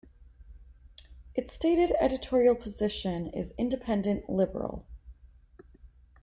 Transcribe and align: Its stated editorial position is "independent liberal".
Its 1.35 1.53
stated 1.53 1.93
editorial 1.99 2.55
position 2.55 3.27
is 3.27 3.53
"independent 3.59 4.27
liberal". 4.27 4.87